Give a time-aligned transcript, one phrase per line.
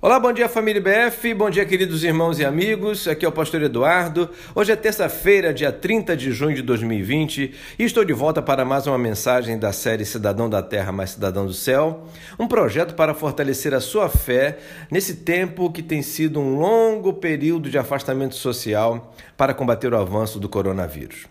[0.00, 3.62] Olá, bom dia família BF, bom dia queridos irmãos e amigos, aqui é o pastor
[3.62, 4.30] Eduardo.
[4.54, 8.86] Hoje é terça-feira, dia 30 de junho de 2020 e estou de volta para mais
[8.86, 12.06] uma mensagem da série Cidadão da Terra mais Cidadão do Céu,
[12.38, 14.58] um projeto para fortalecer a sua fé
[14.88, 20.38] nesse tempo que tem sido um longo período de afastamento social para combater o avanço
[20.38, 21.26] do coronavírus.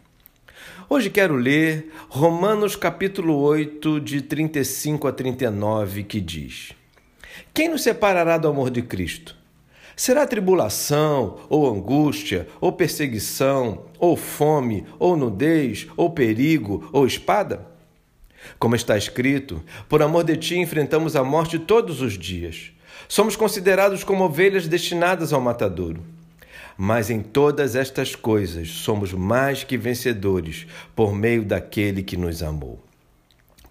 [0.89, 6.76] Hoje quero ler Romanos capítulo 8, de 35 a 39, que diz...
[7.53, 9.35] Quem nos separará do amor de Cristo?
[9.95, 17.65] Será tribulação, ou angústia, ou perseguição, ou fome, ou nudez, ou perigo, ou espada?
[18.59, 22.71] Como está escrito, por amor de ti enfrentamos a morte todos os dias.
[23.09, 26.03] Somos considerados como ovelhas destinadas ao matadouro.
[26.77, 32.86] Mas em todas estas coisas somos mais que vencedores por meio daquele que nos amou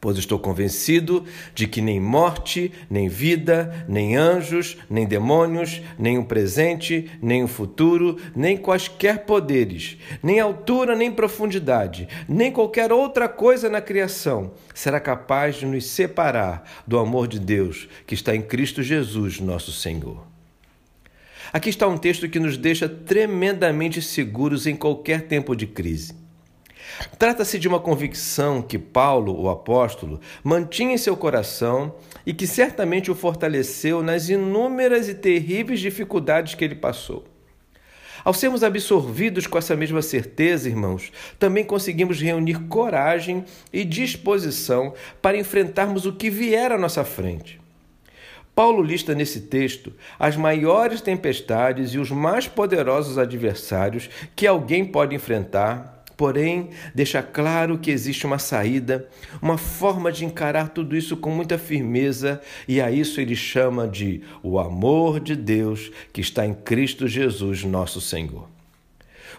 [0.06, 6.24] pois estou convencido de que nem morte, nem vida, nem anjos, nem demônios, nem o
[6.24, 13.68] presente, nem o futuro, nem quaisquer poderes, nem altura, nem profundidade, nem qualquer outra coisa
[13.68, 18.84] na criação será capaz de nos separar do amor de Deus que está em Cristo
[18.84, 20.24] Jesus, nosso Senhor.
[21.52, 26.25] Aqui está um texto que nos deixa tremendamente seguros em qualquer tempo de crise.
[27.18, 31.94] Trata-se de uma convicção que Paulo, o apóstolo, mantinha em seu coração
[32.24, 37.24] e que certamente o fortaleceu nas inúmeras e terríveis dificuldades que ele passou.
[38.24, 45.36] Ao sermos absorvidos com essa mesma certeza, irmãos, também conseguimos reunir coragem e disposição para
[45.36, 47.60] enfrentarmos o que vier à nossa frente.
[48.52, 55.14] Paulo lista nesse texto as maiores tempestades e os mais poderosos adversários que alguém pode
[55.14, 59.06] enfrentar Porém, deixa claro que existe uma saída,
[59.42, 64.22] uma forma de encarar tudo isso com muita firmeza, e a isso ele chama de
[64.42, 68.48] o amor de Deus que está em Cristo Jesus, nosso Senhor.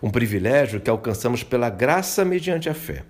[0.04, 3.04] Um privilégio que alcançamos pela graça mediante a fé.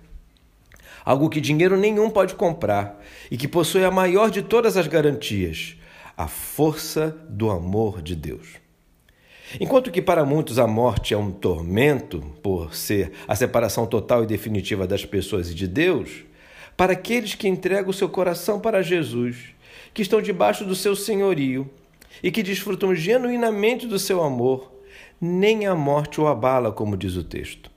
[1.04, 2.98] Algo que dinheiro nenhum pode comprar
[3.30, 5.76] e que possui a maior de todas as garantias:
[6.16, 8.67] a força do amor de Deus.
[9.58, 14.26] Enquanto que para muitos a morte é um tormento, por ser a separação total e
[14.26, 16.24] definitiva das pessoas e de Deus,
[16.76, 19.36] para aqueles que entregam o seu coração para Jesus,
[19.94, 21.68] que estão debaixo do seu senhorio
[22.22, 24.72] e que desfrutam genuinamente do seu amor,
[25.20, 27.70] nem a morte o abala, como diz o texto.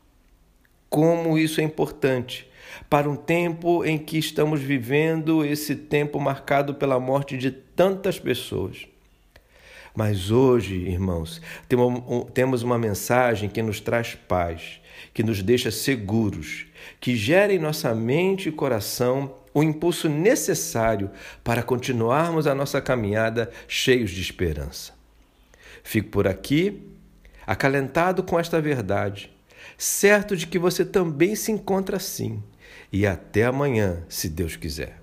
[0.89, 2.49] Como isso é importante
[2.89, 8.90] para um tempo em que estamos vivendo esse tempo marcado pela morte de tantas pessoas.
[9.95, 11.41] Mas hoje, irmãos,
[12.33, 14.79] temos uma mensagem que nos traz paz,
[15.13, 16.65] que nos deixa seguros,
[16.99, 21.11] que gera em nossa mente e coração o impulso necessário
[21.43, 24.93] para continuarmos a nossa caminhada cheios de esperança.
[25.83, 26.87] Fico por aqui,
[27.45, 29.29] acalentado com esta verdade,
[29.77, 32.41] certo de que você também se encontra assim.
[32.93, 35.00] E até amanhã, se Deus quiser.